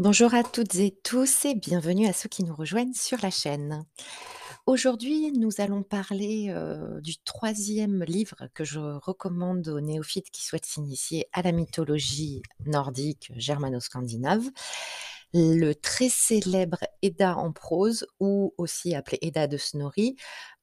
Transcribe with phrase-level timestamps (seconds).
[0.00, 3.84] Bonjour à toutes et tous et bienvenue à ceux qui nous rejoignent sur la chaîne.
[4.64, 10.64] Aujourd'hui, nous allons parler, heu, du troisième livre que je recommande aux néophytes qui souhaitent
[10.64, 14.48] s'initier à la mythologie nordique germano-scandinave,
[15.34, 20.16] le très célèbre Edda en prose ou aussi appelé Edda de Snorri,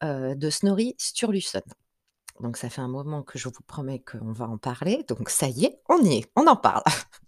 [0.04, 1.62] heu, de Snorri Sturluson.
[2.40, 5.48] Donc ça fait un moment que je vous promets qu'on va en parler, donc ça
[5.48, 6.82] y est, on y est, on en parle.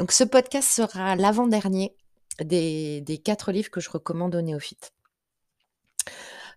[0.00, 1.94] Donc ce podcast sera l'avant-dernier
[2.40, 4.94] des 4 livres que je recommande aux néophytes.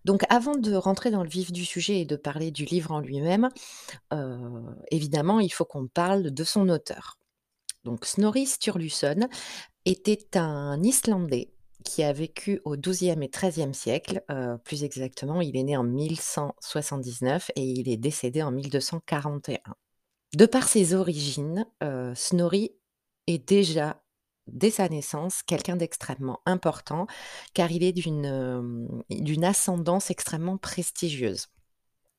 [0.06, 3.00] Donc avant de rentrer dans le vif du sujet et de parler du livre en
[3.00, 3.50] lui-même,
[4.14, 4.38] heu,
[4.90, 7.18] évidemment, il faut qu'on parle de son auteur.
[7.84, 9.28] Donc Snorri Sturluson
[9.84, 11.52] était un Islandais
[11.84, 15.84] qui a vécu au XIIe et XIIIe siècle, heu, plus exactement, il est né en
[15.84, 19.60] 1179 et il est décédé en 1241.
[20.32, 22.72] De par ses origines, heu, Snorri
[23.26, 24.02] est déjà,
[24.46, 27.06] dès sa naissance, quelqu'un d'extrêmement important,
[27.54, 31.48] car il est d'une, ascendance extrêmement prestigieuse.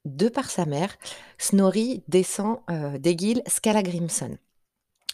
[0.06, 0.96] De par sa mère,
[1.38, 4.38] Snorri descend, heu, d'Egil Skallagrimson,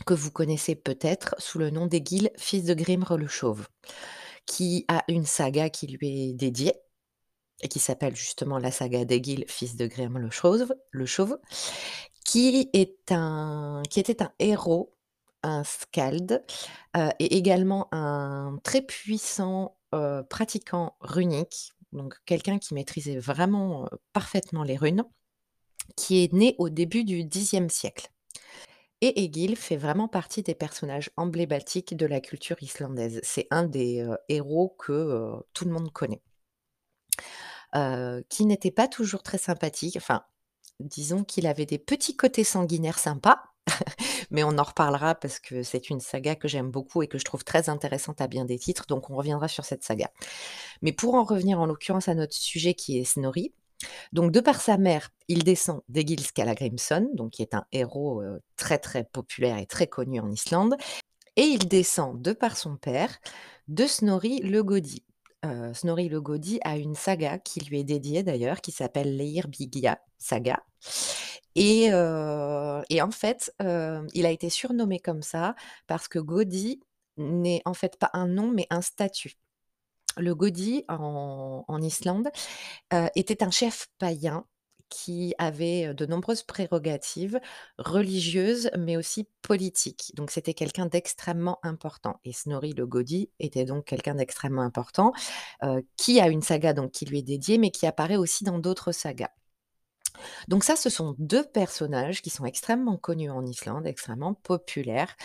[0.06, 3.68] que vous connaissez peut-être sous le nom d'Egil, fils de Grimr le Chauve,
[4.46, 6.74] qui a une saga qui lui est dédiée
[7.62, 11.38] et qui s'appelle justement la saga d'Egil, fils de Grimr le Chauve le Chauve,
[12.26, 14.94] qui est un qui était un héros
[15.44, 16.44] un skald,
[16.98, 19.78] heu et également un très puissant,
[20.30, 25.04] pratiquant runique, donc quelqu'un qui maîtrisait vraiment, parfaitement les runes,
[25.96, 28.10] qui est né au début du Xe siècle
[29.02, 33.20] et Egil fait vraiment partie des personnages emblématiques de la culture islandaise.
[33.24, 36.22] C'est un des, héros que, tout le monde connaît.
[38.30, 40.24] Qui n'était pas toujours très sympathique, enfin,
[40.80, 43.42] disons qu'il avait des petits côtés sanguinaires sympas,
[44.32, 47.26] mais on en reparlera parce que c'est une saga que j'aime beaucoup et que je
[47.26, 50.10] trouve très intéressante à bien des titres, donc on reviendra sur cette saga.
[50.82, 53.54] Mais pour en revenir en l'occurrence à notre sujet qui est Snorri,
[54.14, 58.42] donc de par sa mère, il descend d'Egil Skallagrimson, donc qui est un héros, heu,
[58.56, 60.76] très, très populaire et très connu en Islande
[61.36, 63.18] et il descend de par son père
[63.68, 65.04] de Snorri le Goði.
[65.46, 70.00] Heu, Snorri le Goði a une saga qui lui est dédiée d'ailleurs qui s'appelle l'Eyrbyggja
[70.18, 70.64] saga
[71.56, 75.56] et en fait, il a été surnommé comme ça
[75.88, 76.82] parce que Goði
[77.18, 79.34] n'est en fait pas un nom, mais un statut.
[80.18, 82.30] Le Goði en Islande,
[83.16, 84.46] était un chef païen
[84.90, 87.40] qui avait, de nombreuses prérogatives
[87.78, 90.12] religieuses, mais aussi politiques.
[90.16, 95.14] Donc c'était quelqu'un d'extrêmement important et Snorri le Goði était donc quelqu'un d'extrêmement important,
[95.96, 98.92] qui a une saga donc qui lui est dédiée, mais qui apparaît aussi dans d'autres
[98.92, 99.32] sagas.
[100.48, 105.16] Donc ça, ce sont 2 personnages qui sont extrêmement connus en Islande, extrêmement populaires,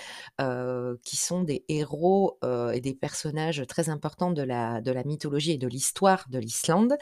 [0.41, 5.59] heu, qui sont des héros, heu et des personnages très importants de la mythologie et
[5.59, 6.97] de l'histoire de l'Islande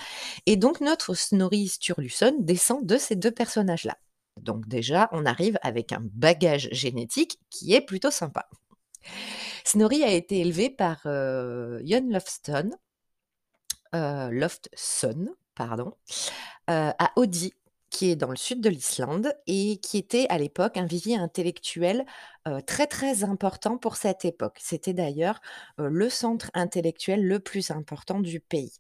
[0.47, 3.97] et donc notre Snorri Sturluson descend de ces 2 personnages-là.
[4.41, 8.49] Donc déjà, on arrive avec un bagage génétique qui est plutôt sympa.
[9.65, 12.71] Snorri a été élevé par, heu, Jon Lofsson,
[13.95, 15.95] heu, Loftsson, pardon,
[16.67, 17.53] à Oddi,
[17.95, 22.05] qui est dans le sud de l'Islande et qui était à l'époque un vivier intellectuel,
[22.67, 24.59] très, très important pour cette époque.
[24.61, 25.41] C'était d'ailleurs,
[25.79, 28.73] le centre intellectuel le plus important du pays.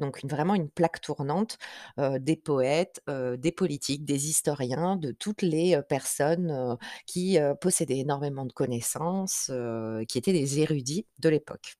[0.00, 1.58] Donc vraiment une plaque tournante,
[1.96, 9.50] des poètes, des politiques, des historiens, de toutes les, personnes, qui, possédaient énormément de connaissances,
[10.08, 11.76] qui étaient des érudits de l'époque.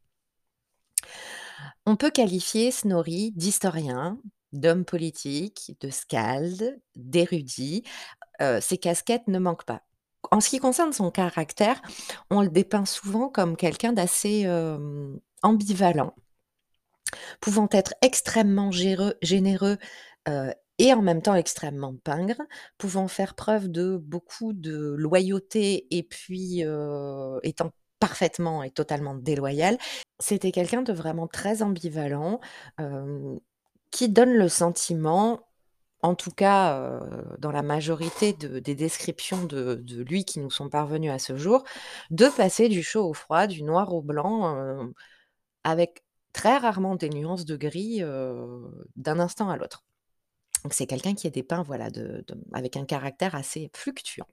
[1.84, 4.18] On peut qualifier Snorri d'historien,
[4.52, 7.82] d'homme politique, de skald, d'érudit,
[8.40, 9.82] heu, ces casquettes ne manquent pas.
[10.30, 11.80] En ce qui concerne son caractère,
[12.30, 14.48] on le dépeint souvent comme quelqu'un d'assez,
[15.42, 16.14] ambivalent
[17.40, 19.78] pouvant être extrêmement généreux,
[20.78, 22.42] et en même temps extrêmement pingre,
[22.78, 26.64] pouvant faire preuve de beaucoup de loyauté et puis,
[27.44, 27.70] étant
[28.00, 29.78] parfaitement et totalement déloyal.
[30.18, 32.40] C'était quelqu'un de vraiment très ambivalent,
[33.96, 35.40] qui donne le sentiment,
[36.02, 37.00] en tout cas, heu,
[37.38, 41.64] dans la majorité de des descriptions de lui qui nous sont parvenues à ce jour,
[42.10, 44.92] de passer du chaud au froid, du noir au blanc, heu,
[45.64, 46.04] avec
[46.34, 49.82] très rarement des nuances de gris, heu, d'un instant à l'autre.
[50.62, 51.88] Donc c'est quelqu'un qui est dépeint, voilà,
[52.52, 54.28] avec un caractère assez fluctuant.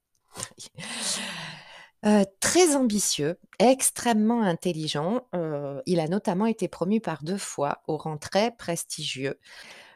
[2.06, 7.96] Heu, très ambitieux, extrêmement intelligent, heu, il a notamment été promu par 2 fois au
[7.98, 9.40] rang très prestigieux.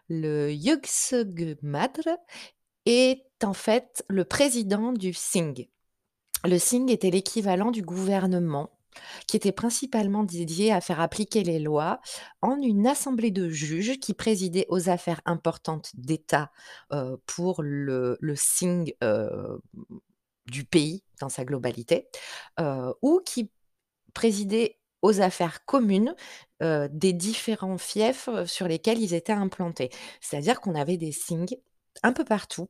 [0.10, 2.10] Le Jöksögumadr
[2.86, 5.68] est en fait le président du Þing.
[6.46, 8.72] Le Þing était l'équivalent du gouvernement,
[9.28, 12.02] qui était principalement dédié à faire appliquer les lois
[12.42, 16.52] en une assemblée de juges qui présidaient aux affaires importantes d'État,
[16.94, 19.62] heu, pour le le Sing, heu,
[20.48, 22.08] du pays dans sa globalité,
[22.60, 23.52] heu, ou qui
[24.14, 26.16] présidaient aux affaires communes,
[26.64, 29.90] heu, des différents fiefs, heu, sur lesquels ils étaient implantés.
[30.22, 31.48] C'est-à-dire qu'on avait des Sing
[32.04, 32.70] un peu partout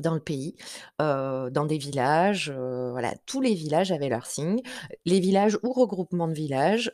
[0.00, 0.56] dans le pays,
[0.98, 4.60] dans des villages, voilà, tous les villages avaient leur Sing.
[5.06, 6.92] Les villages ou regroupements de villages,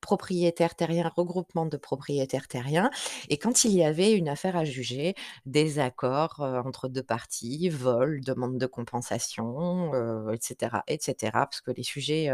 [0.00, 2.90] propriétaires terriens, regroupements de propriétaires terriens
[3.28, 5.14] et quand il y avait une affaire à juger,
[5.46, 11.46] désaccord, heu, entre 2 parties, vol, demande de compensation, heu, et cetera, et cetera.
[11.46, 12.30] Parce que les sujets,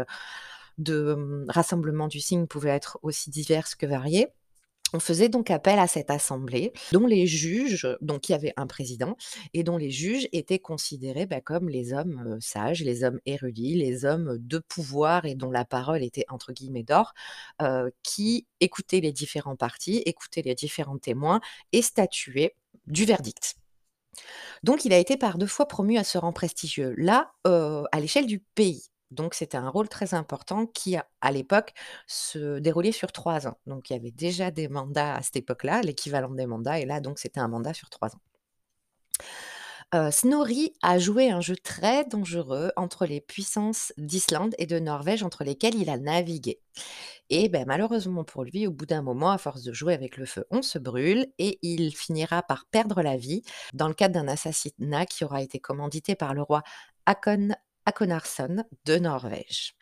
[0.77, 4.27] de, mmh, rassemblement du Sing pouvaient être aussi diverses que variés.
[4.93, 8.67] On faisait donc appel à cette assemblée dont les juges donc il y avait un
[8.67, 9.17] président
[9.53, 14.05] et dont les juges étaient considérés, bah, comme les hommes, sages, les hommes érudits, les
[14.05, 17.13] hommes de pouvoir et dont la parole était entre guillemets «d'or»,
[18.03, 21.41] qui écoutaient les différents partis, écoutaient les différents témoins
[21.71, 22.55] et statuaient
[22.85, 23.55] du verdict.
[24.61, 26.93] Donc il a été par 2 fois promu à ce rang prestigieux.
[26.97, 28.83] Là, à l'échelle du pays.
[29.13, 31.73] Donc c'était un rôle très important qui à l'époque
[32.07, 33.57] se déroulait sur 3 ans.
[33.67, 36.99] Donc il y avait déjà des mandats à cette époque-là, l'équivalent des mandats et là
[36.99, 38.21] donc c'était un mandat sur 3 ans.
[39.93, 45.21] Heu, Snorri a joué un jeu très dangereux entre les puissances d'Islande et de Norvège
[45.21, 46.59] entre lesquelles il a navigué
[47.29, 50.25] et beh, malheureusement pour lui, au bout d'un moment, à force de jouer avec le
[50.25, 53.43] feu, on se brûle et il finira par perdre la vie
[53.73, 56.63] dans le cadre d'un assassinat qui aura été commandité par le roi
[57.05, 57.49] Hakon
[57.85, 59.75] Hakonarsson de Norvège.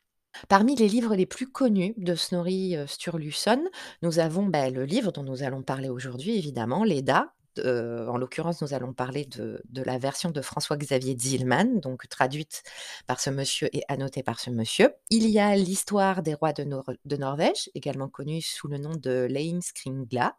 [0.50, 3.64] Parmi les livres les plus connus de Snorri, heu, Sturluson,
[4.02, 7.62] nous avons, bah, le livre dont nous allons parler aujourd'hui évidemment, l'Edda, d
[8.08, 12.64] en l'occurrence, nous allons parler de la version de François-Xavier Zielman, donc traduite
[13.08, 14.94] par ce monsieur et annotée par ce monsieur.
[15.10, 16.66] Il y a l'histoire des rois de
[17.06, 20.38] de Norvège, également connue sous le nom de Heimskringla.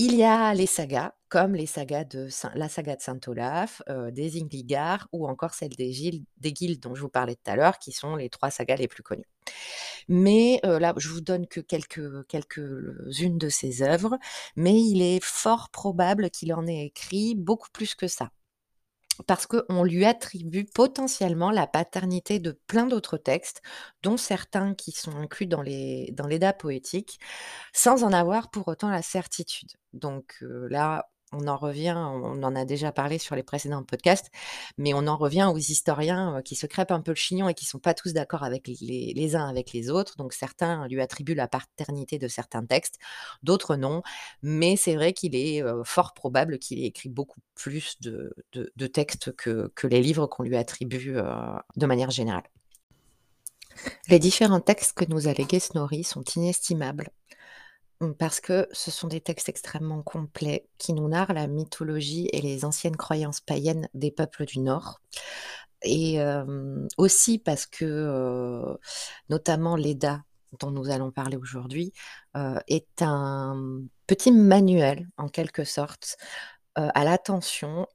[0.00, 2.52] Il y a les sagas, comme la saga de Saint
[3.26, 7.56] Olaf, heu, des Ingigar ou encore celle d'Egil d'Egil dont je vous parlais tout à
[7.56, 9.26] l'heure, qui sont les 3 sagas les plus connues.
[10.08, 14.18] Mais, heu, là, je vous donne que quelques quelques-unes de ses œuvres,
[14.56, 18.30] mais il est fort probable qu'il en ait écrit beaucoup plus que ça.
[19.26, 23.62] Parce qu'on lui attribue potentiellement la paternité de plein d'autres textes,
[24.02, 27.18] dont certains qui sont inclus dans les dans poétique,
[27.72, 29.70] sans en avoir pour autant la certitude.
[29.94, 34.30] Donc, heu, là, on en revient on en a déjà parlé sur les précédents podcasts,
[34.76, 37.66] mais on en revient aux historiens, qui se crêpent un peu le chignon et qui
[37.66, 40.16] sont pas tous d'accord avec les uns avec les autres.
[40.16, 42.98] Donc certains lui attribuent la paternité de certains textes,
[43.42, 44.02] d'autres non.
[44.42, 49.70] Mais c'est vrai qu'il est, fort probable qu'il ait écrit beaucoup plus de textes que
[49.74, 51.14] que les livres qu'on lui attribue,
[51.76, 52.44] de manière générale.
[54.08, 57.10] Les différents textes que nous a légués Snorri sont inestimables.
[58.00, 62.40] Mmh, parce que ce sont des textes extrêmement complets qui nous narrent la mythologie et
[62.40, 65.00] les anciennes croyances païennes des peuples du Nord
[65.82, 66.18] et
[66.98, 68.76] aussi parce que,
[69.28, 70.22] notamment l'Edda
[70.60, 71.92] dont nous allons parler aujourd'hui,
[72.68, 76.16] est un petit manuel en quelque sorte,
[76.74, 77.86] à l'attention,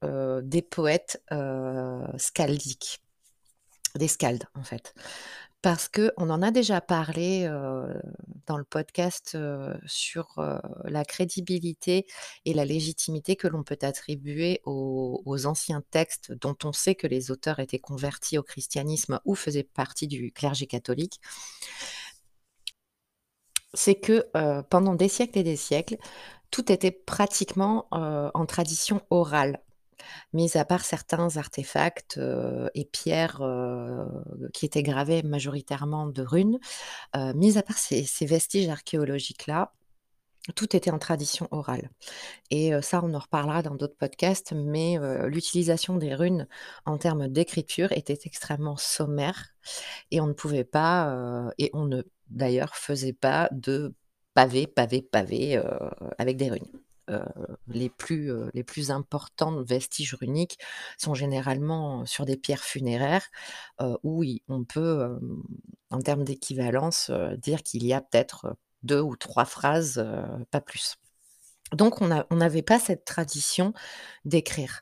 [0.44, 3.02] des poètes, heu, skaldiques,
[3.96, 4.94] des skalds en fait.
[5.64, 7.48] Parce qu'on en a déjà parlé,
[8.48, 9.38] dans le podcast,
[9.86, 10.36] sur,
[10.84, 12.06] la crédibilité
[12.44, 17.32] et la légitimité que l'on peut attribuer aux anciens textes dont on sait que les
[17.32, 21.22] auteurs étaient convertis au christianisme ou faisaient partie du clergé catholique.
[23.74, 24.28] C'est que,
[24.70, 25.98] pendant des siècles et des siècles,
[26.52, 29.62] tout était pratiquement, en tradition orale.
[30.34, 34.08] Mis à part certains artefacts, heu, et pierres, heu,
[34.54, 36.60] qui étaient gravés majoritairement de runes,
[37.18, 39.74] heu, mis à part ces vestiges archéologiques-là,
[40.56, 41.90] tout était en tradition orale
[42.52, 44.98] et ça, on en reparlera dans d'autres podcasts, mais
[45.30, 46.48] l'utilisation des runes
[46.86, 49.50] en termes d'écriture était extrêmement sommaire
[50.12, 53.96] et on ne pouvait pas, et on ne d'ailleurs faisait pas de
[54.36, 55.64] pavés, pavés, heu,
[56.20, 56.83] avec des runes.
[57.10, 57.22] Heu,
[57.68, 60.58] les plus, heu, les plus importants vestiges runiques
[60.98, 63.28] sont généralement sur des pierres funéraires,
[64.04, 65.20] où on peut,
[65.92, 70.06] en termes d'équivalence, dire qu'il y a peut-être 2 ou 3 phrases,
[70.52, 70.96] pas plus.
[71.74, 73.74] Donc on n'avait pas cette tradition
[74.26, 74.82] d'écrire.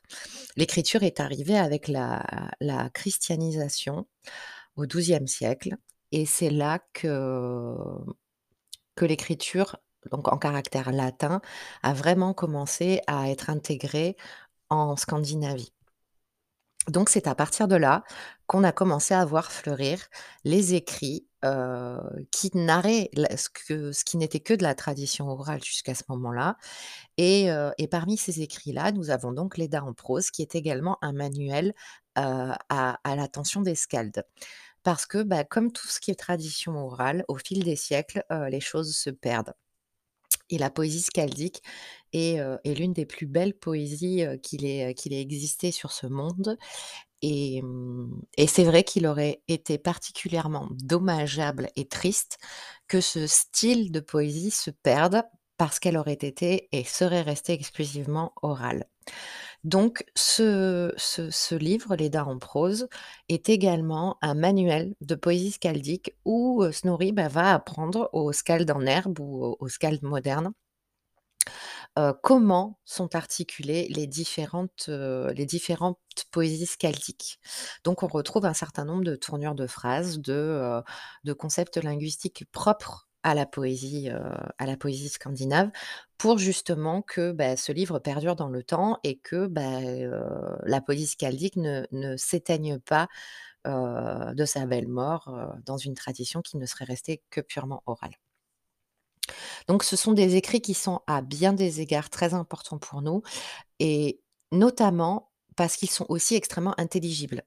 [0.56, 2.22] L'écriture est arrivée avec la
[2.60, 4.06] la christianisation
[4.76, 5.76] au XIIe siècle
[6.12, 7.74] et c'est là que
[8.96, 9.76] que l'écriture,
[10.10, 11.40] donc en caractère latin,
[11.82, 14.16] a vraiment commencé à être intégrée
[14.70, 15.72] en Scandinavie.
[16.88, 18.02] Donc c'est à partir de là
[18.48, 20.00] qu'on a commencé à voir fleurir
[20.44, 21.98] les écrits heu,
[22.32, 26.56] qui narrait la ce qui n'était que de la tradition orale jusqu'à ce moment-là
[27.18, 31.12] et et parmi ces écrits-là, nous avons donc l'Edda en prose qui est également un
[31.12, 31.74] manuel,
[32.18, 34.24] heu, à l'attention des skalds.
[34.84, 38.60] Parce que, bah, comme tout ce qui est tradition orale, au fil des siècles, les
[38.60, 39.54] choses se perdent
[40.52, 41.62] et la poésie skaldique
[42.12, 46.56] est, l'une des plus belles poésies, qu'il ait, existé sur ce monde
[47.24, 52.38] mmh et c'est vrai qu'il aurait été particulièrement dommageable et triste
[52.88, 55.22] que ce style de poésie se perde
[55.56, 58.86] parce qu'elle aurait été et serait restée exclusivement orale.
[59.64, 62.88] Donc ce ce ce livre, «L'Edda en prose»,
[63.28, 68.70] est également un manuel de poésie skaldique où, heu, Snorri, bah, va apprendre aux skalds
[68.72, 70.52] en herbe ou aux skalds modernes
[71.98, 74.88] heu, comment sont articulées les différentes,
[75.46, 75.98] différentes
[76.30, 77.38] poésies skaldiques.
[77.84, 80.82] Donc on retrouve un certain nombre de tournures de phrases, de,
[81.24, 84.08] de concepts linguistiques propres à la poésie,
[84.58, 85.70] à la poésie scandinave
[86.18, 89.80] pour justement que, bah, ce livre perdure dans le temps et que, bah,
[90.64, 93.08] la poésie skaldique ne ne s'éteigne pas,
[93.64, 95.32] de sa belle mort,
[95.64, 98.12] dans une tradition qui ne serait restée que purement orale.
[99.68, 103.22] Donc ce sont des écrits qui sont à bien des égards très importants pour nous
[103.80, 104.20] et
[104.52, 107.42] notamment parce qu'ils sont aussi extrêmement intelligibles.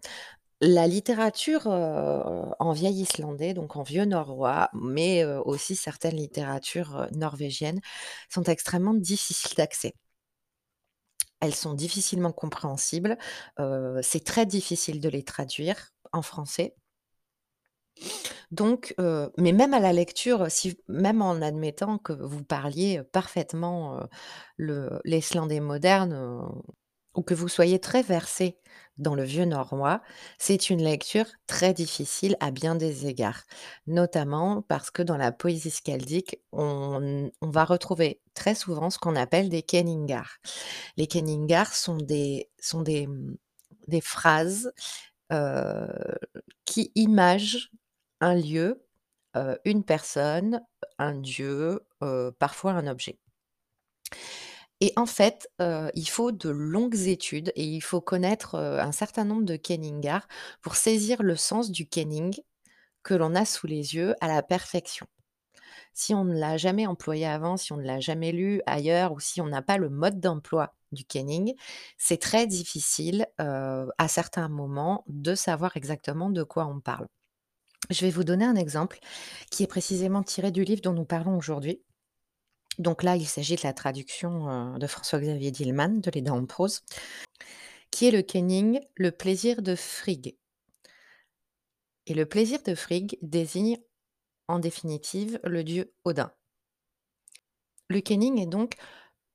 [0.61, 7.81] La littérature, en vieil islandais, donc en vieux norrois, mais aussi certaines littératures, norvégiennes
[8.29, 9.95] sont extrêmement difficiles d'accès.
[11.41, 13.17] Elles sont difficilement compréhensibles,
[14.01, 16.75] c'est très difficile de les traduire en français.
[18.51, 18.95] Donc
[19.37, 20.47] mais même à la lecture,
[20.87, 24.07] même en admettant que vous parliez, parfaitement,
[24.57, 26.47] l'islandais moderne,
[27.15, 28.57] ou que vous soyez très versé
[28.97, 30.01] dans le vieux norrois,
[30.37, 33.43] c'est une lecture très difficile à bien des égards.
[33.87, 39.49] Notamment parce que dans la poésie skaldique, on va retrouver très souvent ce qu'on appelle
[39.49, 40.37] des kenningar.
[40.97, 42.49] Les kenningar sont des
[44.01, 44.71] phrases,
[45.33, 45.87] heu,
[46.65, 47.71] qui imagent
[48.21, 48.83] un lieu,
[49.37, 50.61] heu, une personne,
[50.99, 53.19] un dieu, heu, parfois un objet.
[54.81, 58.91] Et en fait, heu, il faut de longues études et il faut connaître, heu, un
[58.91, 60.27] certain nombre de kenningar
[60.61, 62.35] pour saisir le sens du kenning
[63.03, 65.07] que l'on a sous les yeux à la perfection.
[65.93, 69.19] Si on ne l'a jamais employé avant, si on ne l'a jamais lu ailleurs ou
[69.19, 71.55] si on n'a pas le mode d'emploi du kenning,
[71.97, 77.07] c'est très difficile, heu, à certains moments de savoir exactement de quoi on parle.
[77.91, 78.99] Je vais vous donner un exemple
[79.51, 81.81] qui est précisément tiré du livre dont nous parlons aujourd'hui.
[82.79, 86.81] Donc là, il s'agit de la traduction, heu, de François-Xavier Dillemann de «Les en prose»,
[87.91, 90.35] qui est le kenning «Le plaisir de Frigg»
[92.07, 93.77] et le plaisir de Frigg désigne
[94.47, 96.31] en définitive le dieu Odin.
[97.89, 98.75] Le kenning est donc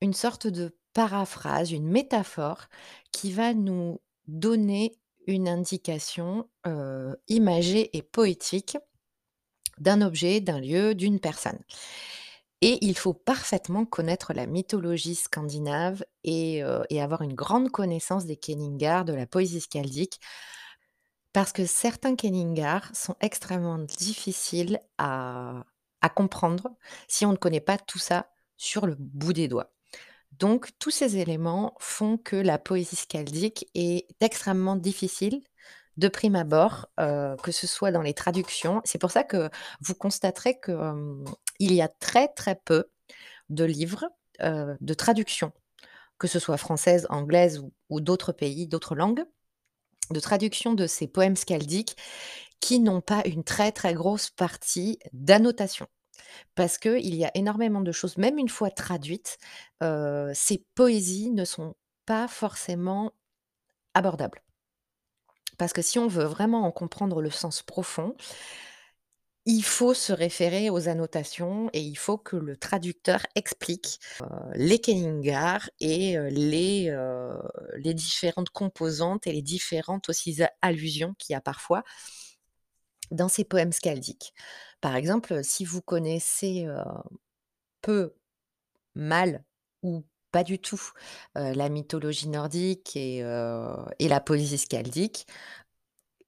[0.01, 2.67] une sorte de paraphrase, une métaphore
[3.11, 8.77] qui va nous donner une indication, heu, imagée et poétique
[9.77, 11.59] d'un objet, d'un lieu, d'une personne.
[12.61, 18.25] Et il faut parfaitement connaître la mythologie scandinave et heu et avoir une grande connaissance
[18.25, 20.19] des kenningar, de la poésie skaldique
[21.33, 25.65] parce que certains kenningar sont extrêmement difficiles à
[26.03, 26.67] à comprendre
[27.07, 29.71] si on ne connaît pas tout ça sur le bout des doigts.
[30.31, 35.41] Donc tous ces éléments font que la poésie skaldique est extrêmement difficile
[35.97, 38.81] de prime abord, heu, que ce soit dans les traductions.
[38.85, 39.49] C'est pour ça que
[39.81, 41.25] vous constaterez que, hem,
[41.59, 42.85] il y a très, très peu
[43.49, 44.05] de livres,
[44.43, 45.53] heu, de traduction,
[46.19, 49.25] que ce soit française, anglaise ou d'autres pays, d'autres langues,
[50.11, 51.95] de traduction de ces poèmes skaldiques
[52.59, 55.87] qui n'ont pas une très, très grosse partie d'annotation.
[56.55, 59.37] Parce qu'il y a énormément de choses, même une fois traduites,
[59.83, 63.13] heu, ces poésies ne sont pas forcément
[63.95, 64.41] abordables.
[65.61, 68.15] Parce que si on veut vraiment en comprendre le sens profond
[69.45, 74.79] il faut se référer aux annotations et il faut que le traducteur explique, heu, les
[74.79, 77.39] kenningar et heu, les, heu,
[77.77, 81.83] les différentes composantes et les différentes aussi allusions qu'il y a parfois
[83.11, 84.33] dans ces poèmes skaldiques.
[84.79, 86.65] Par exemple, si vous connaissez,
[87.81, 88.13] peu,
[88.95, 89.43] mal
[89.83, 90.81] ou pas du tout,
[91.35, 95.27] la mythologie nordique et la poésie skaldique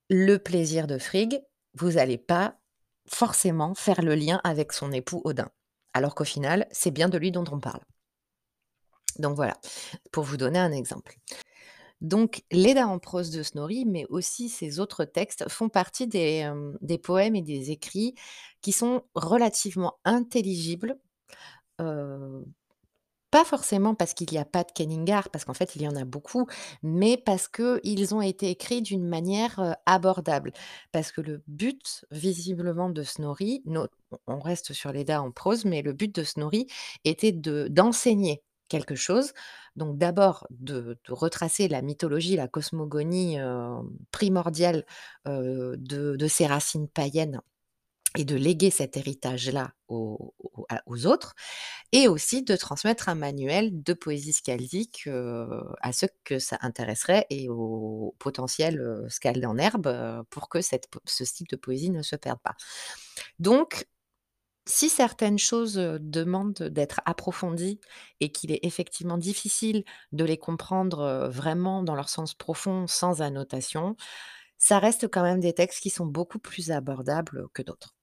[0.10, 1.42] le plaisir de Frigg,
[1.74, 2.60] vous allez pas
[3.08, 5.50] forcément faire le lien avec son époux Odin.
[5.94, 7.82] Alors qu'au final, c'est bien de lui dont on parle.
[9.20, 9.56] Donc voilà,
[10.12, 11.18] pour vous donner un exemple.
[12.02, 16.48] Donc Léda en prose de Snorri, mais aussi ses autres textes font partie des,
[17.02, 18.16] poèmes et des écrits
[18.62, 20.98] qui sont relativement intelligibles,
[23.34, 25.96] pas forcément parce qu'il y a pas de Kenningar, parce qu'en fait il y en
[25.96, 26.46] a beaucoup,
[26.84, 30.54] mais parce qu'ils ont été écrits d'une manière, abordable.
[30.92, 33.88] Parce que le but visiblement de Snorri, no
[34.28, 36.68] on reste sur Léda en prose, mais le but de Snorri
[37.06, 39.34] était de d'enseigner quelque chose.
[39.76, 43.40] Donc d'abord de retracer la mythologie, la cosmogonie,
[44.12, 44.86] primordiale,
[45.26, 45.76] de
[46.18, 47.42] de ces racines païennes
[48.18, 51.34] et de léguer cet héritage-là aux autres
[51.92, 55.48] et aussi de transmettre un manuel de poésie skaldique, heu,
[55.82, 60.60] à ceux que ça intéresserait et aux potentiels, heu, skaldes en herbe, heu, pour que
[60.62, 62.56] ce style de poésie ne se perde pas.
[63.40, 63.88] Donc
[64.68, 67.80] si certaines choses, demandent d'être approfondies
[68.22, 73.98] et qu'il est effectivement difficile de les comprendre, vraiment dans leur sens profond sans annotation,
[74.60, 77.96] ça reste quand même des textes qui sont beaucoup plus abordables que d'autres.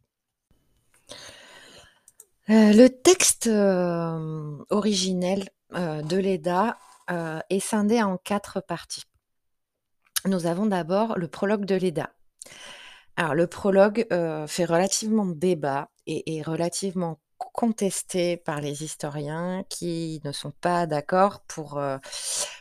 [2.49, 6.17] Heu, le texte, hem, originel, heu, de
[7.11, 9.05] heu, est scindé en 4 parties.
[10.27, 12.11] Nous avons d'abord le prologue de Léda.
[13.17, 14.07] Alors le prologue,
[14.47, 21.41] fait relativement débat et est relativement contesté par les historiens qui ne sont pas d'accord
[21.47, 21.81] pour,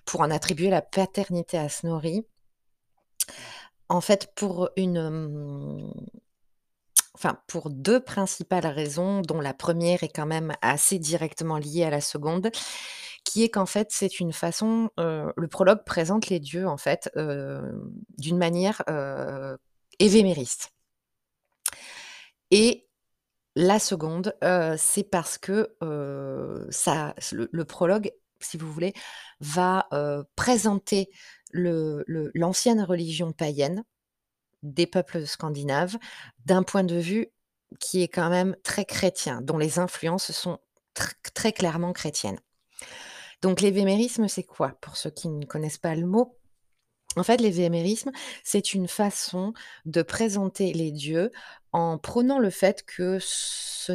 [0.06, 2.26] pour en attribuer la paternité à Snorri.
[3.90, 5.92] En fait, pour une,
[7.20, 11.90] enfin, pour 2 principales raisons, dont la 1re est quand même assez directement liée à
[11.92, 12.52] la seconde,
[13.26, 17.10] qui est qu'en fait, c'est une façon, heu, le prologue présente les dieux, en fait,
[17.18, 19.58] hem, d'une manière, heu,
[20.00, 20.72] évémériste.
[22.52, 22.88] Et
[23.56, 24.36] la seconde,
[24.78, 28.12] c'est parce que, le prologue,
[28.42, 28.94] si vous voulez,
[29.42, 29.88] va,
[30.36, 31.10] présenter
[31.54, 33.84] l'ancienne religion païenne
[34.64, 35.98] des peuples scandinaves,
[36.46, 37.28] d'un point de vue
[37.80, 40.60] qui est quand même très chrétien, dont les influences sont
[40.94, 42.40] tr très clairement chrétiennes.
[43.42, 44.78] Donc l'évémérisme, c'est quoi?
[44.82, 46.40] Pour ceux qui ne connaissent pas le mot,
[47.16, 48.12] en fait, l'évémérisme,
[48.44, 49.54] c'est une façon
[49.86, 51.32] de présenter les dieux
[51.72, 53.92] en prônant le fait que ce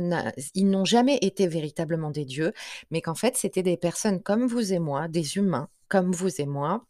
[0.54, 2.52] ils n'ont jamais été véritablement des dieux,
[2.90, 6.46] mais qu'en fait, c'était des personnes comme vous et moi, des humains comme vous et
[6.46, 6.84] moi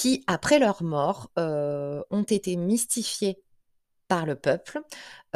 [0.00, 3.38] qui, après leur mort, heu, ont été mystifiés
[4.08, 4.80] par le peuple,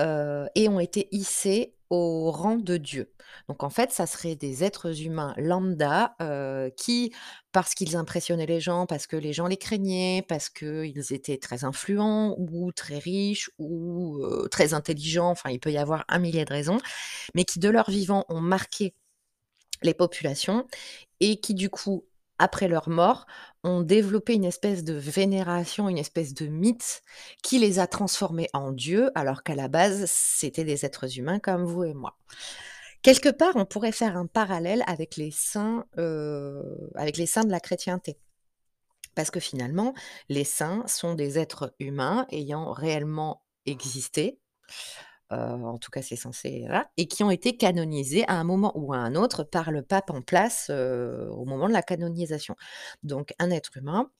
[0.00, 3.12] heu, et ont été hissés au rang de dieux.
[3.48, 7.12] Donc en fait, ça serait des êtres humains lambda, heu, qui,
[7.52, 11.64] parce qu'ils impressionnaient les gens, parce que les gens les craignaient, parce qu'ils étaient très
[11.64, 16.52] influents ou très riches ou, très intelligents, enfin il peut y avoir un millier de
[16.54, 16.78] raisons,
[17.34, 18.94] mais qui de leur vivant ont marqué
[19.82, 20.66] les populations
[21.20, 22.06] et qui du coup,
[22.38, 23.26] après leur mort,
[23.62, 27.02] ont développé une espèce de vénération, une espèce de mythe
[27.42, 31.64] qui les a transformés en dieux, alors qu'à la base, c'était des êtres humains comme
[31.64, 32.16] vous et moi.
[33.02, 37.50] Quelque part, on pourrait faire un parallèle avec les saints, heu, avec les saints de
[37.50, 38.18] la chrétienté.
[39.14, 39.94] Parce que finalement,
[40.28, 44.40] les saints sont des êtres humains ayant réellement existé,
[45.32, 48.72] heu, en tout cas c'est censé voilà, et qui ont été canonisés à un moment
[48.76, 52.56] ou à un autre par le pape en place, heu, au moment de la canonisation.
[53.02, 54.10] Donc un être humain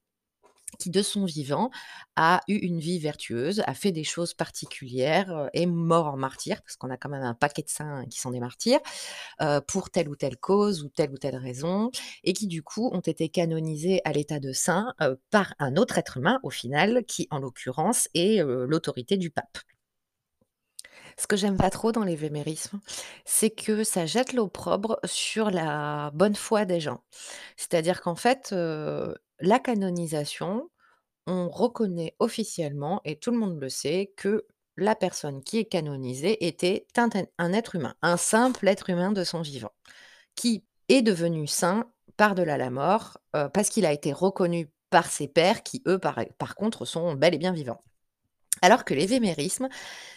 [0.81, 1.71] qui, de son vivant,
[2.17, 6.63] a eu une vie vertueuse, a fait des choses particulières, heu, est mort en martyr,
[6.63, 8.81] parce qu'on a quand même un paquet de saints qui sont des martyrs,
[9.69, 11.91] pour telle ou telle cause ou telle ou telle raison
[12.25, 15.99] et qui du coup ont été canonisés à l'état de saints, heu, par un autre
[15.99, 19.59] être humain au final qui, en l'occurrence, est, l'autorité du pape.
[21.17, 22.81] Ce que j'aime pas trop dans l'évémérisme,
[23.25, 27.03] c'est que ça jette l'opprobre sur la bonne foi des gens.
[27.57, 30.71] C'est-à-dire qu'en fait, heu, la canonisation,
[31.27, 34.47] on reconnaît officiellement et tout le monde le sait que
[34.77, 36.87] la personne qui est canonisée était
[37.39, 39.73] un être humain, un simple être humain de son vivant,
[40.37, 45.29] qui est devenu saint par-delà la mort, heu, parce qu'il a été reconnu par ses
[45.29, 47.83] pairs qui eux par contre sont bel et bien vivants.
[48.65, 49.69] Alors que l'évémérisme,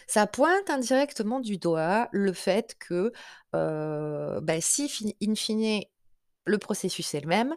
[0.06, 3.12] ça pointe indirectement du doigt le fait que,
[3.52, 5.82] bah, si in fine
[6.46, 7.54] le processus est le même,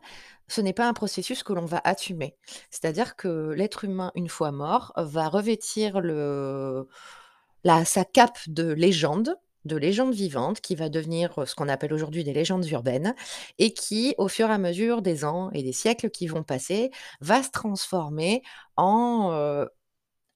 [0.49, 2.35] ce n'est pas un processus que l'on va assumer.
[2.71, 6.89] C'est-à-dire que l'être humain, une fois mort, va revêtir le
[7.85, 12.33] sa cape de légende, de légende vivante qui va devenir, ce qu'on appelle aujourd'hui des
[12.33, 13.15] légendes urbaines
[13.59, 16.91] et qui, au fur et à mesure des ans et des siècles qui vont passer,
[17.21, 18.41] va se transformer
[18.75, 19.67] en,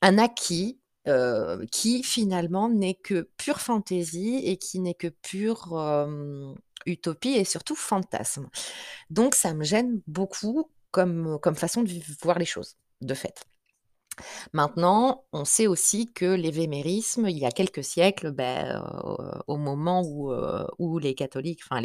[0.05, 6.55] un acquis, heu, qui finalement n'est que pure fantaisie et qui n'est que pure, hem,
[6.85, 8.49] utopie et surtout fantasme.
[9.09, 11.91] Donc ça me gêne beaucoup comme, comme façon de
[12.23, 13.45] voir les choses, de fait.
[14.53, 20.01] Maintenant, on sait aussi que l'évémérisme, il y a quelques siècles, ben, heu, au moment
[20.05, 21.81] où, heu, où les catholiques, enfin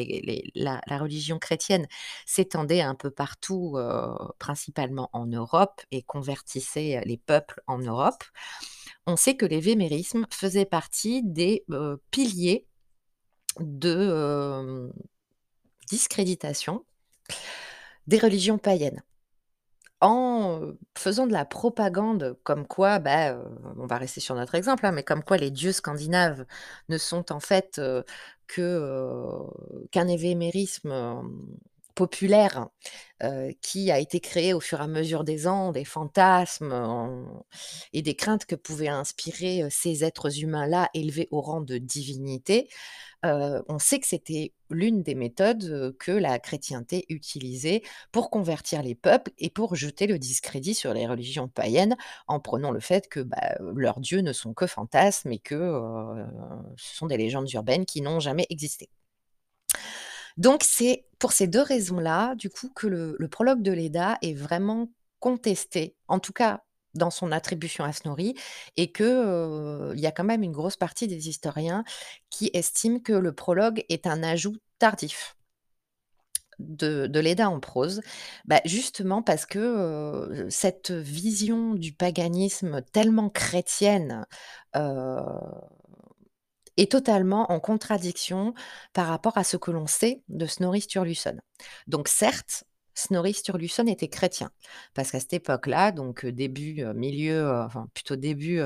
[0.54, 1.86] la religion chrétienne
[2.26, 8.24] s'étendait un peu partout, heu, principalement en Europe et convertissait, les peuples en Europe.
[9.06, 11.64] On sait que l'évémérisme faisait partie des,
[12.10, 12.66] piliers
[13.58, 14.90] de,
[15.88, 16.84] discréditation
[18.06, 19.02] des religions païennes.
[20.00, 23.36] En, faisant de la propagande comme quoi, bah,
[23.78, 26.46] on va rester sur notre exemple, hein, mais comme quoi les dieux scandinaves
[26.88, 27.80] ne sont en fait,
[28.46, 29.44] que,
[29.90, 31.22] qu'un évémérisme,
[32.00, 32.68] populaire,
[33.24, 36.72] heu, qui a été créé au fur et à mesure des ans, des fantasmes,
[37.92, 42.68] et des craintes que pouvaient inspirer, heu, ces êtres humains-là élevés au rang de divinité.
[43.26, 47.82] Heu, on sait que c'était l'une des méthodes, que la chrétienté utilisait
[48.12, 51.96] pour convertir les peuples et pour jeter le discrédit sur les religions païennes,
[52.28, 55.56] en prenant le fait que, bah, leurs dieux ne sont que fantasmes et que,
[56.76, 58.88] ce sont des légendes urbaines qui n'ont jamais existé.
[60.40, 64.90] Donc c'est pour ces 2 raisons-là, du coup, que le prologue de Léda est vraiment
[65.20, 68.34] contesté, en tout cas dans son attribution à Snorri
[68.76, 71.84] et que, heu, il y a quand même une grosse partie des historiens
[72.30, 75.36] qui estiment que le prologue est un ajout tardif
[76.58, 78.02] de Léda en prose.
[78.44, 84.26] Bah, justement parce que, heu, cette vision du paganisme tellement chrétienne,
[84.76, 84.80] heu
[86.80, 88.54] est totalement en contradiction
[88.92, 91.36] par rapport à ce que l'on sait de Snorri Sturluson.
[91.86, 92.64] Donc certes,
[92.94, 94.50] Snorri Sturluson était chrétien,
[94.94, 98.60] parce qu'à cette époque-là, donc heu, début, heu, milieu, heu, enfin plutôt début,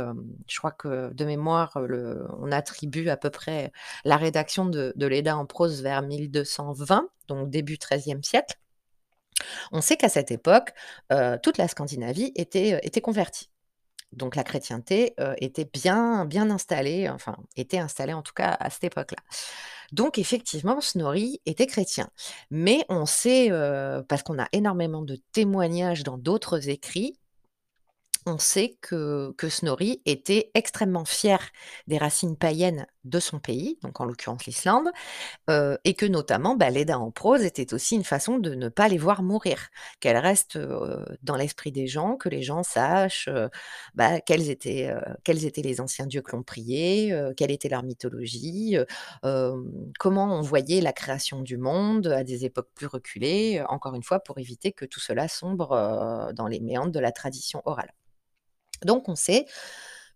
[0.49, 1.77] je crois que de mémoire,
[2.41, 3.71] on attribue à peu près
[4.05, 8.57] la rédaction de de en prose vers 1220, donc début XIIIe siècle.
[9.73, 10.73] On sait qu'à cette époque,
[11.43, 13.51] toute la Scandinavie était convertie.
[14.15, 18.71] Donc la chrétienté, heu, était bien bien installée, enfin était installée en tout cas à
[18.71, 19.19] cette époque-là.
[19.93, 22.09] Donc effectivement, Snorri était chrétien.
[22.51, 27.19] Mais on sait, heu, parce qu'on a énormément de témoignages dans d'autres écrits,
[28.27, 31.39] on sait que que Snorri était extrêmement fier
[31.87, 34.89] des racines païennes de son pays, donc en l'occurrence l'Islande,
[35.49, 38.99] et que notamment, bah, l'Edda en prose était aussi une façon de ne pas les
[38.99, 39.69] voir mourir,
[40.01, 40.59] qu'elles restent,
[41.23, 43.29] dans l'esprit des gens, que les gens sachent,
[43.95, 48.77] bah, quels étaient, quels étaient les anciens dieux que l'on priait, quelle était leur mythologie,
[49.99, 54.21] comment on voyait la création du monde à des époques plus reculées, encore une fois
[54.21, 57.93] pour éviter que tout cela sombre, dans les méandres de la tradition orale.
[58.85, 59.47] Donc on sait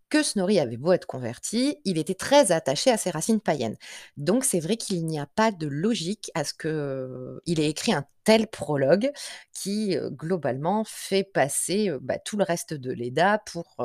[0.08, 3.76] que Snorri avait beau être converti, il était très attaché à ses racines païennes.
[4.16, 8.04] Donc c'est vrai qu'il n'y a pas de logique à ce qu'il ait écrit un
[8.24, 9.10] tel prologue
[9.52, 13.76] qui, heu, globalement fait passer, heu, bah, tout le reste de l'Edda pour,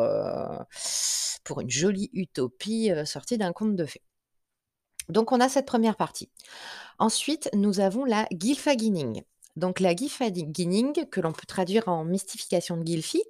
[1.59, 4.01] une jolie utopie, sortie d'un conte de fées.
[5.09, 6.29] Donc on a cette première partie.
[6.99, 9.23] Ensuite, nous avons la Gylfaginning.
[9.55, 13.23] Donc la Gylfaginning, que l'on peut traduire en mystification de Gylfi,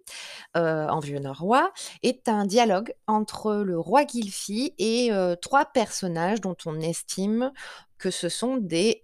[0.56, 6.42] heu, en vieux norrois, est un dialogue entre le roi Gylfi et heu, 3 personnages
[6.42, 7.52] dont on estime
[7.98, 9.02] que ce sont des,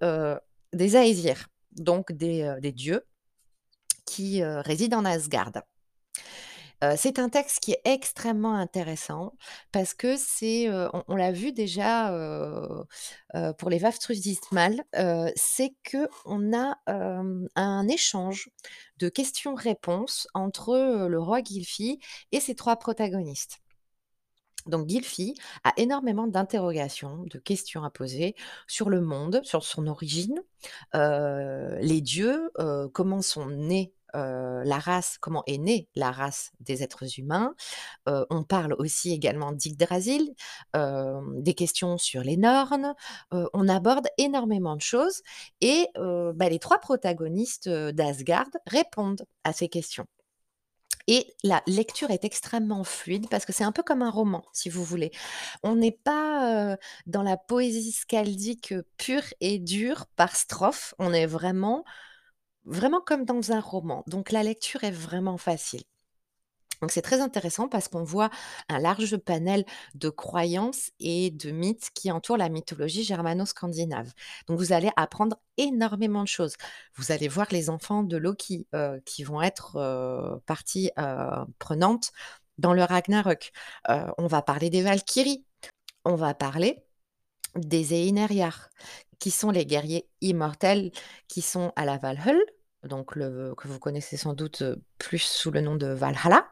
[0.73, 3.05] des Aesir, donc des, dieux
[4.05, 5.51] qui, résident en Asgard.
[6.95, 9.33] C'est un texte qui est extrêmement intéressant
[9.73, 12.09] parce que c'est, on on l'a vu déjà,
[13.57, 18.49] pour les Vafthrudismal, heu, c'est qu'on a, hem, un échange
[18.97, 21.99] de questions-réponses entre, le roi Gylfi
[22.31, 23.59] et ses 3 protagonistes.
[24.65, 28.35] Donc Gylfi a énormément d'interrogations, de questions à poser
[28.67, 30.39] sur le monde, sur son origine,
[30.93, 32.51] les dieux,
[32.93, 37.53] comment sont nés, la race comment est née la race des êtres humains.
[38.07, 40.33] On parle aussi également d'Yggdrasil,
[40.75, 42.93] des questions sur les Norns,
[43.33, 45.21] heu, on aborde énormément de choses
[45.61, 50.05] et bah, les 3 protagonistes, d'Asgard répondent à ces questions.
[51.07, 54.69] Et la lecture est extrêmement fluide parce que c'est un peu comme un roman, si
[54.69, 55.11] vous voulez.
[55.63, 60.93] On n'est pas, dans la poésie skaldique, heu, pure et dure par strophe.
[60.99, 61.83] On est vraiment
[62.65, 64.03] vraiment comme dans un roman.
[64.07, 65.83] Donc la lecture est vraiment facile.
[66.81, 68.29] Donc c'est très intéressant parce qu'on voit
[68.69, 74.13] un large panel de croyances et de mythes qui entourent la mythologie germano-scandinave.
[74.47, 76.55] Donc vous allez apprendre énormément de choses.
[76.95, 82.11] Vous allez voir les enfants de Loki, heu, qui vont être, heu, partie, heu, prenante
[82.57, 83.51] dans le Ragnarök.
[83.89, 85.43] Heu, on va parler des Valkyries,
[86.05, 86.83] on va parler
[87.55, 88.69] des Einherjar,
[89.19, 90.91] qui sont les guerriers immortels
[91.27, 92.41] qui sont à la Valhöll
[92.83, 96.47] donc que vous connaissez sans doute, heu, plus sous le nom de Valhalla.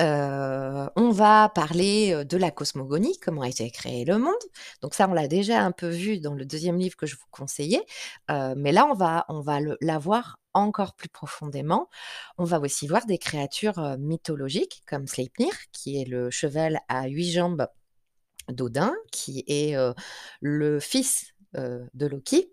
[0.00, 4.34] Heu, on va parler, heu, de la cosmogonie, comment a été créé le monde.
[4.80, 7.26] Donc ça, on l'a déjà un peu vu dans le deuxième livre que je vous
[7.30, 7.84] conseillais,
[8.28, 11.88] mais là, on va on va la voir encore plus profondément.
[12.38, 17.30] On va aussi voir des créatures, mythologiques comme Sleipnir, qui est le cheval à 8
[17.30, 17.68] jambes
[18.48, 19.76] d'Odin, qui est,
[20.40, 22.52] le fils, de Loki.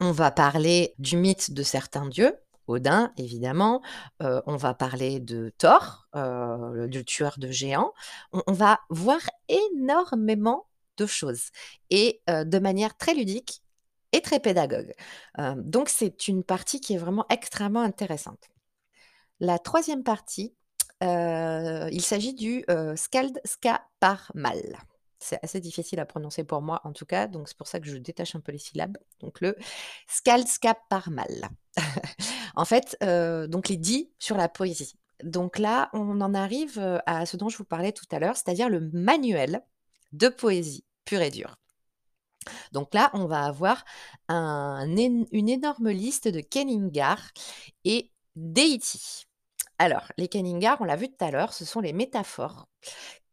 [0.00, 3.82] On va parler du mythe de certains dieux, Odin évidemment,
[4.22, 7.92] heu, on va parler de Thor, heu, le tueur de géants.
[8.32, 10.66] On va voir énormément
[10.96, 11.50] de choses
[11.90, 13.62] et de manière très ludique
[14.12, 14.94] et très pédagogue.
[15.56, 18.48] Donc c'est une partie qui est vraiment extrêmement intéressante.
[19.40, 20.54] La troisième partie,
[21.02, 24.78] il s'agit du, heu, Skaldskaparmal.
[25.24, 27.86] C'est assez difficile à prononcer pour moi en tout cas, donc c'est pour ça que
[27.86, 28.98] je détache un peu les syllabes.
[29.20, 29.56] Donc le
[30.06, 31.48] Skaldskaparmal.
[32.56, 34.96] En fait, heu, donc les dits sur la poésie.
[35.24, 38.36] Donc là, on en arrive, heu, à ce dont je vous parlais tout à l'heure,
[38.36, 39.62] c'est-à-dire le manuel
[40.12, 41.56] de poésie pure et dure.
[42.72, 43.84] Donc là, on va avoir
[44.28, 47.30] une énorme liste de Kenningar
[47.84, 49.24] et Deity.
[49.78, 52.68] Alors, les Kenningar, on l'a vu tout à l'heure, ce sont les métaphores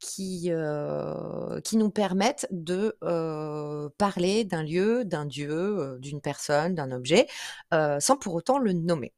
[0.01, 6.75] qui, heu, qui nous permettent de, heu, parler d'un lieu, d'un dieu, heu, d'une personne,
[6.75, 7.27] d'un objet,
[7.71, 9.13] sans pour autant le nommer.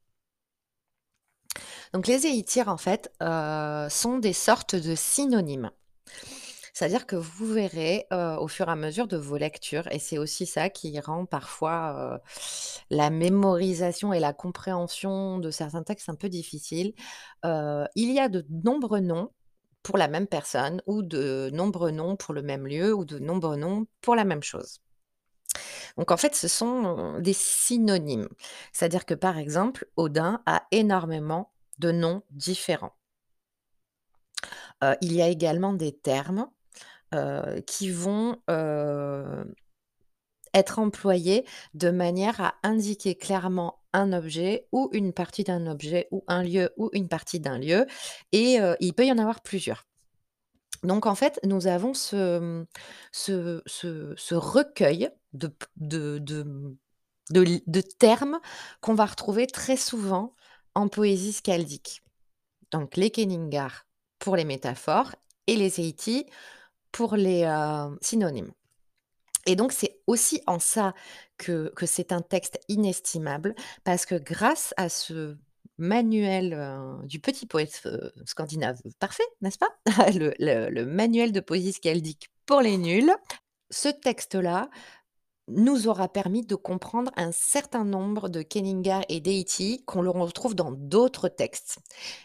[1.93, 3.11] Donc les Éithir, en fait,
[3.89, 5.71] sont des sortes de synonymes.
[6.73, 10.45] C'est-à-dire que vous verrez, au fur et à mesure de vos lectures et c'est aussi
[10.47, 12.19] ça qui rend parfois,
[12.89, 16.93] la mémorisation et la compréhension de certains textes un peu difficiles.
[17.43, 19.29] Il y a de nombreux noms
[19.83, 23.57] pour la même personne ou de nombreux noms pour le même lieu ou de nombreux
[23.57, 24.79] noms pour la même chose.
[25.97, 28.29] Donc en fait, ce sont des synonymes.
[28.71, 32.95] C'est-à-dire que, par exemple, Odin a énormément de noms différents.
[34.83, 36.49] Heu, il y a également des termes,
[37.13, 38.37] heu, qui vont,
[40.53, 46.23] être employés de manière à indiquer clairement un objet ou une partie d'un objet ou
[46.27, 47.85] un lieu ou une partie d'un lieu
[48.31, 49.85] et heu, il peut y en avoir plusieurs.
[50.83, 52.65] Donc en fait, nous avons ce,
[54.35, 55.55] recueil de
[57.97, 58.39] termes
[58.81, 60.35] qu'on va retrouver très souvent
[60.75, 62.01] en poésie skaldique.
[62.71, 63.85] Donc les Kenningar
[64.19, 65.15] pour les métaphores
[65.47, 66.25] et les Éithis
[66.91, 68.51] pour les, heu, synonymes.
[69.45, 70.93] Et donc c'est aussi en ça
[71.37, 75.37] que c'est un texte inestimable parce que grâce à ce
[75.77, 79.69] manuel, heu, du petit poète, heu, scandinave parfait, n'est-ce pas?
[80.13, 83.11] Le manuel de poésie skaldique pour les nuls.
[83.71, 84.69] Ce texte-là
[85.49, 90.55] nous aura permis de comprendre un certain nombre de Kenningar et Deity qu'on le retrouve
[90.55, 91.79] dans d'autres textes.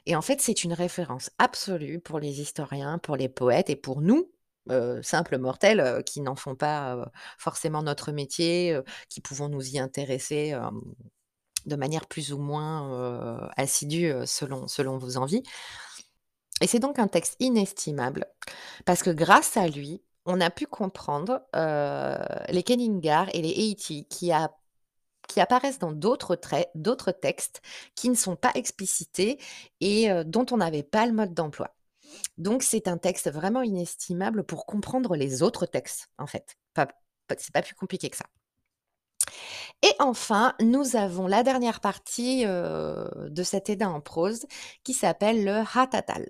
[0.07, 4.01] Et en fait, c'est une référence absolue pour les historiens, pour les poètes et pour
[4.03, 4.31] nous,
[4.71, 7.05] heu, simples mortels, heu, qui n'en font pas, heu,
[7.39, 8.79] forcément notre métier,
[9.09, 10.55] qui pouvons nous y intéresser,
[11.67, 15.43] de manière plus ou moins, assidue, selon selon vos envies.
[16.61, 18.27] Et c'est donc un texte inestimable
[18.87, 21.43] parce que grâce à lui, on a pu comprendre,
[22.51, 24.33] les Kenningar et les Éithis qui
[25.41, 26.39] apparaissent dans d'autres
[26.75, 27.63] d'autres textes
[27.95, 29.39] qui ne sont pas explicités
[29.81, 31.75] et dont on n'avait pas le mode d'emploi.
[32.39, 36.57] Donc c'est un texte vraiment inestimable pour comprendre les autres textes, en fait.
[37.39, 38.27] C'est pas plus compliqué que ça.
[39.83, 44.47] Et enfin, nous avons la dernière partie, heu, de cet Edda en prose
[44.85, 46.27] qui s'appelle le Hatatal.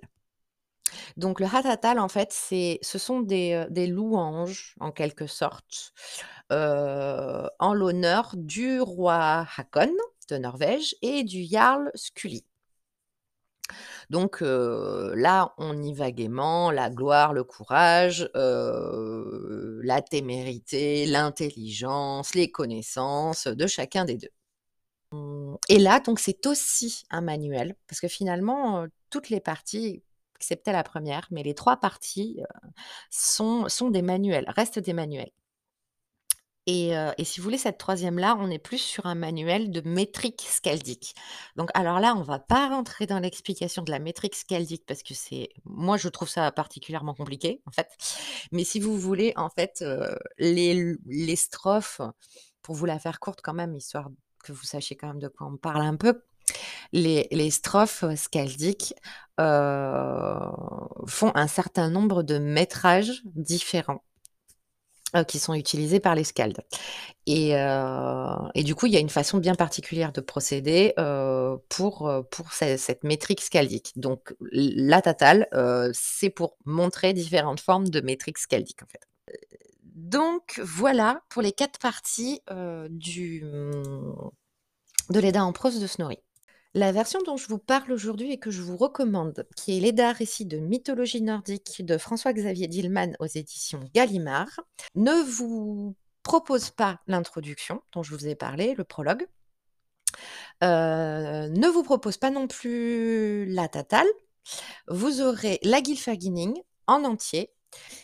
[1.17, 5.93] Donc le Hatatal, en fait, ce sont des, heu, des louanges, en quelque sorte,
[6.51, 9.91] heu, en l'honneur du roi Hakon
[10.29, 12.45] de Norvège et du Jarl Skulli.
[14.09, 23.47] Donc là, on y va gaiement, la gloire, le courage, la témérité, l'intelligence, les connaissances
[23.47, 24.29] de chacun des 2.
[25.11, 30.03] Mmh et là, donc c'est aussi un manuel parce que finalement, toutes les parties,
[30.37, 32.41] excepté la 1re, mais les 3 parties,
[33.09, 35.31] sont des manuels, restent des manuels.
[36.71, 41.15] Et si vous voulez, cette 3e-là, on est plus sur un manuel de métrique skaldique.
[41.55, 45.15] Donc alors là, on va pas rentrer dans l'explication de la métrique skaldique parce que
[45.15, 47.89] c'est moi, je trouve ça particulièrement compliqué, en fait.
[48.51, 49.83] Mais si vous voulez, en fait,
[50.37, 52.01] les strophes,
[52.61, 54.09] pour vous la faire courte quand même, histoire
[54.43, 56.21] que vous sachiez quand même de quoi on parle un peu.
[56.93, 58.93] Les strophes skaldiques,
[59.39, 60.35] heu,
[61.07, 64.03] font un certain nombre de métrages différents.
[65.15, 66.61] Heu, qui sont utilisés par les Skalds
[67.25, 71.57] et heu et du coup, il y a une façon bien particulière de procéder, heu,
[71.69, 73.93] pour, pour ce cette métrique skaldique.
[73.95, 75.47] Donc la tatale,
[75.93, 79.07] c'est pour montrer différentes formes de métrique skaldique, en fait.
[79.83, 82.41] Donc voilà pour les 4 parties,
[82.89, 83.43] du,
[85.09, 86.19] de l'Edda en prose de Snorri.
[86.75, 90.11] La version dont je vous parle aujourd'hui et que je vous recommande, qui est l'Edda,
[90.11, 94.59] récit de mythologie nordique de François-Xavier Dillmann aux éditions Gallimard,
[94.93, 99.25] ne vous propose pas l'introduction dont je vous ai parlé, le prologue.
[100.63, 100.67] Heu,
[101.49, 104.07] ne vous propose pas non plus la tatale.
[104.87, 106.55] Vous aurez la Gylfaginning
[106.85, 107.51] en entier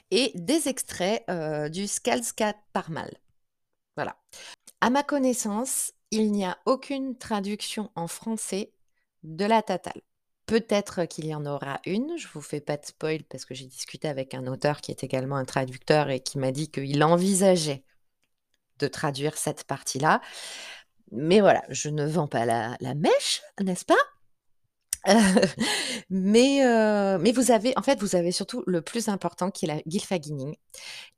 [0.09, 3.11] et des extraits, heu, du Skaldskaparmal.
[3.95, 4.17] Voilà.
[4.81, 8.71] À ma connaissance, il n'y a aucune traduction en français
[9.23, 10.01] de la tatale.
[10.45, 13.65] Peut-être qu'il y en aura une, je vous fais pas de spoil parce que j'ai
[13.65, 17.83] discuté avec un auteur qui est également un traducteur et qui m'a dit qu'il envisageait
[18.79, 20.21] de traduire cette partie-là.
[21.11, 23.95] Mais voilà, je ne vends pas la mèche, n'est-ce pas?
[26.09, 29.67] mais heu, mais vous avez en fait, vous avez surtout le plus important qui est
[29.67, 30.55] la Gylfaginning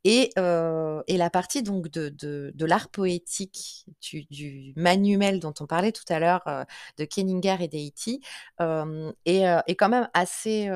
[0.04, 2.10] et heu et la partie donc de
[2.56, 3.86] de l'art poétique
[4.32, 6.66] du manuel dont on parlait tout à l'heure, heu,
[6.98, 7.70] de Kenningar et
[8.60, 10.70] hem, est, est quand même assez,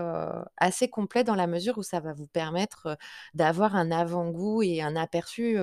[0.58, 2.98] assez complet dans la mesure où ça va vous permettre,
[3.34, 5.58] d'avoir un avant-goût et un aperçu,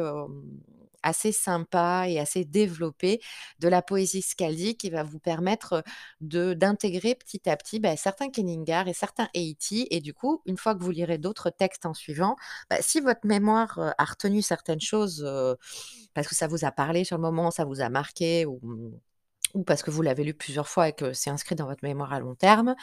[1.03, 3.21] assez sympa et assez développé
[3.61, 5.83] de la poésie skaldique qui va vous permettre,
[6.21, 10.75] d'intégrer petit à petit, bah, certains Kenningar et certains Eiti et du coup, une fois
[10.75, 12.37] que vous lirez d'autres textes en suivant,
[12.71, 15.27] bah, si votre mémoire, a retenu certaines choses,
[16.15, 18.61] parce que ça vous a parlé sur le moment, ça vous a marqué ou,
[19.55, 22.13] ou parce que vous l'avez lu plusieurs fois et que c'est inscrit dans votre mémoire
[22.13, 22.75] à long terme,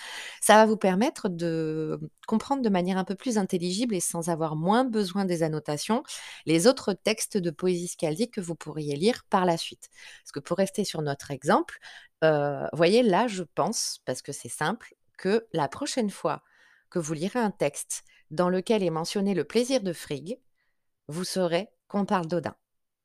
[0.42, 4.56] ça va vous permettre de comprendre de manière un peu plus intelligible et sans avoir
[4.56, 6.04] moins besoin des annotations,
[6.46, 9.90] les autres textes de poésie skaldique que vous pourriez lire par la suite.
[10.24, 11.80] Parce que pour rester sur notre exemple,
[12.24, 16.44] heu, voyez là, je pense, parce que c'est simple, que la prochaine fois
[16.90, 20.40] que vous lirez un texte dans lequel est mentionné le plaisir de Frigg,
[21.08, 22.56] vous saurez qu'on parle d'Odin.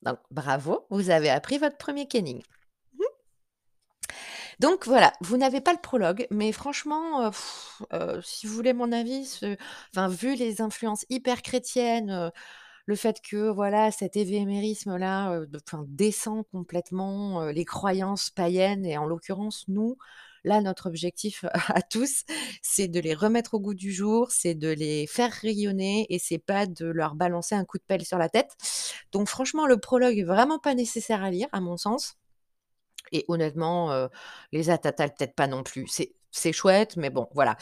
[0.02, 2.42] Donc bravo, vous avez appris votre premier Kenning.
[4.60, 7.30] Donc voilà, vous n'avez pas le prologue, mais franchement, heu
[7.94, 9.40] heu, si vous voulez mon avis,
[9.94, 12.30] enfin, vu les influences hyper chrétiennes, heu,
[12.86, 15.42] le fait que, voilà, cet évémérisme-là,
[15.88, 19.96] descend complètement, les croyances païennes et en l'occurrence, nous,
[20.44, 22.24] là, notre objectif à tous,
[22.62, 26.38] c'est de les remettre au goût du jour, c'est de les faire rayonner et c'est
[26.38, 28.56] pas de leur balancer un coup de pelle sur la tête.
[29.12, 32.16] Donc franchement, le prologue est vraiment pas nécessaire à lire, à mon sens.
[33.12, 34.08] Et honnêtement, heu,
[34.52, 35.86] les Atatal peut-être pas non plus.
[35.88, 37.56] C'est c'est chouette, mais bon, voilà.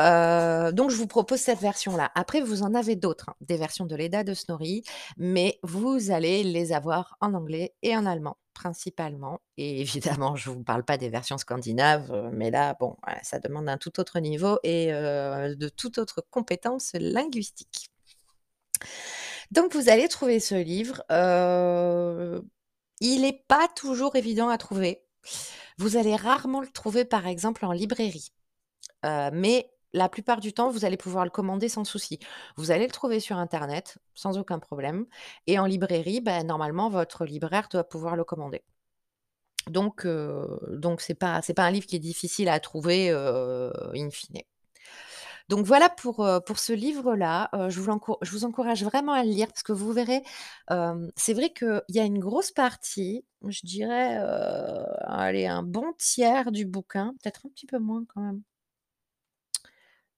[0.00, 2.10] Heu, donc je vous propose cette version-là.
[2.14, 4.82] Après, vous en avez d'autres, hein, des versions de l'Edda de Snorri,
[5.18, 10.62] mais vous allez les avoir en anglais et en allemand, principalement et évidemment, je vous
[10.64, 14.58] parle pas des versions scandinaves, heu, mais là, bon, ça demande un tout autre niveau
[14.62, 17.90] et de toute autre compétence linguistique.
[19.50, 21.02] Donc vous allez trouver ce livre,
[23.00, 25.02] il est pas toujours évident à trouver.
[25.78, 28.32] Vous allez rarement le trouver, par exemple, en librairie,
[29.06, 32.18] heu, mais la plupart du temps, vous allez pouvoir le commander sans souci.
[32.56, 35.06] Vous allez le trouver sur internet, sans aucun problème
[35.46, 38.62] et en librairie, bah, normalement, votre libraire doit pouvoir le commander.
[39.68, 44.42] Donc heu, donc c'est pas un livre qui est difficile à trouver, heu, in fine.
[45.48, 49.92] Donc voilà pour, ce livre-là, je vous encourage vraiment à le lire parce que vous
[49.92, 50.22] verrez,
[51.16, 54.16] c'est vrai qu'il y a une grosse partie, je dirais,
[55.02, 58.42] allez, un bon tiers du bouquin, peut-être un petit peu moins quand même.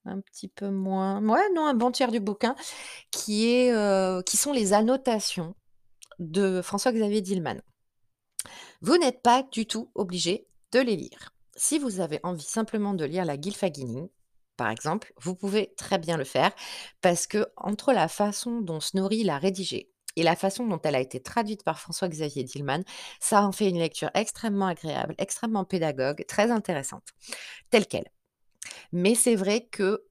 [0.06, 2.56] Un petit peu moins, ouais, non, un bon tiers du bouquin
[3.10, 3.68] qui
[4.24, 5.54] qui sont les annotations
[6.18, 7.60] de François-Xavier Dillmann.
[8.80, 11.34] Vous n'êtes pas du tout obligé de les lire.
[11.54, 14.08] Si vous avez envie simplement de lire la Gylfaginning,
[14.58, 16.52] par exemple, vous pouvez très bien le faire
[17.00, 21.00] parce que entre la façon dont Snorri l'a rédigée et la façon dont elle a
[21.00, 22.84] été traduite par François-Xavier Dillmann,
[23.20, 27.04] ça en fait une lecture extrêmement agréable, extrêmement pédagogue, très intéressante,
[27.70, 28.10] telle quelle.
[28.92, 30.04] Mais c'est vrai que,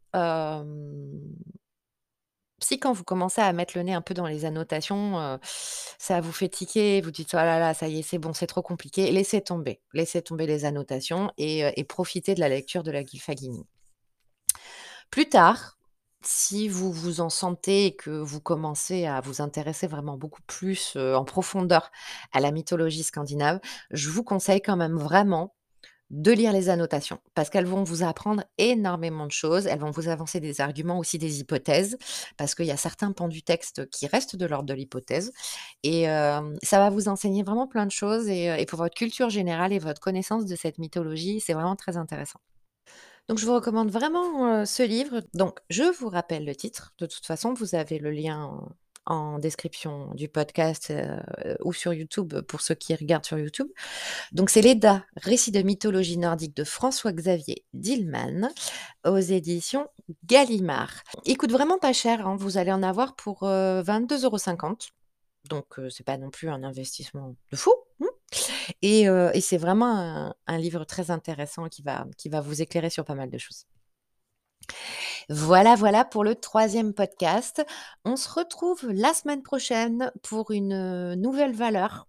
[2.59, 6.31] si quand vous commencez à mettre le nez un peu dans les annotations, ça vous
[6.31, 9.11] fait tiquer, vous dites: «Oh là là, ça y est, c'est bon, c'est trop compliqué»,
[9.11, 9.81] laissez tomber.
[9.93, 13.65] Laissez tomber les annotations et profitez de la lecture de la Gylfaginning.
[15.11, 15.77] Plus tard,
[16.23, 20.95] si vous vous en sentez et que vous commencez à vous intéresser vraiment beaucoup plus,
[20.97, 21.91] heu, en profondeur
[22.33, 23.59] à la mythologie scandinave,
[23.91, 25.53] je vous conseille quand même vraiment
[26.11, 29.67] de lire les annotations parce qu'elles vont vous apprendre énormément de choses.
[29.67, 31.97] Elles vont vous avancer des arguments, aussi des hypothèses,
[32.37, 35.31] parce qu'il y a certains pans du texte qui restent de l'ordre de l'hypothèse
[35.83, 39.29] et hem, ça va vous enseigner vraiment plein de choses heu et pour votre culture
[39.31, 42.39] générale et votre connaissance de cette mythologie, c'est vraiment très intéressant.
[43.27, 45.21] Donc je vous recommande vraiment, heu, ce livre.
[45.33, 46.93] Donc je vous rappelle le titre.
[46.99, 48.61] De toute façon, vous avez le lien
[49.05, 53.67] en description du podcast, heu, ou sur YouTube pour ceux qui regardent sur YouTube.
[54.33, 58.49] Donc c'est Léda, récit de mythologie nordique de François-Xavier Dillmann
[59.05, 59.87] aux éditions
[60.25, 61.03] Gallimard.
[61.25, 65.49] Il coûte vraiment pas cher, hein, vous allez en avoir pour, heu, 22,50 €.
[65.49, 68.05] Donc heu, c'est pas non plus un investissement de fou, mmh
[68.81, 69.07] et
[69.41, 73.65] c'est vraiment un livre très intéressant qui va vous éclairer sur pas mal de choses.
[75.29, 77.65] Voilà, voilà pour le 3e podcast.
[78.05, 82.07] On se retrouve la semaine prochaine pour une, nouvelle valeur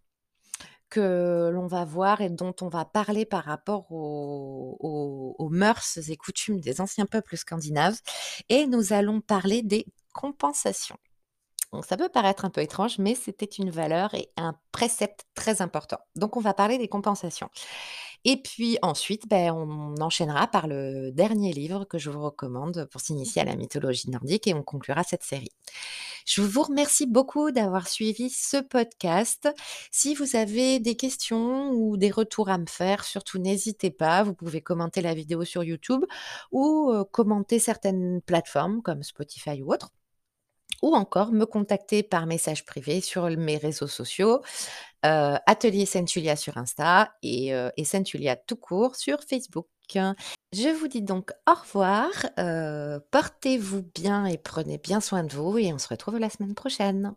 [0.91, 6.61] que l'on va voir et dont on va parler par rapport aux mœurs et coutumes
[6.61, 8.01] des anciens peuples scandinaves
[8.49, 10.99] et nous allons parler des compensations.
[11.73, 15.61] Donc ça peut paraître un peu étrange, mais c'était une valeur et un précepte très
[15.61, 15.99] important.
[16.17, 17.51] Donc on va parler des compensations
[18.25, 23.01] et puis ensuite, beh, on enchaînera par le dernier livre que je vous recommande pour
[23.01, 25.53] s'initier à la mythologie nordique et on conclura cette série.
[26.27, 29.49] Je vous remercie beaucoup d'avoir suivi ce podcast.
[29.93, 34.35] Si vous avez des questions ou des retours à me faire, surtout n'hésitez pas, vous
[34.35, 36.05] pouvez commenter la vidéo sur YouTube
[36.51, 39.91] ou heu, commenter certaines plateformes comme Spotify ou autres
[40.83, 44.43] ou encore me contacter par message privé sur mes réseaux sociaux,
[45.07, 49.67] heu, Atelier Sainte-Julia sur Insta et heu et Sainte-Julia tout court sur Facebook.
[50.53, 52.11] Je vous dis donc au revoir,
[53.11, 57.15] portez-vous bien et prenez bien soin de vous et on se retrouve la semaine prochaine.